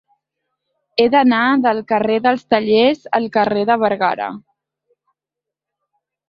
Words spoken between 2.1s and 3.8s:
dels Tallers al carrer de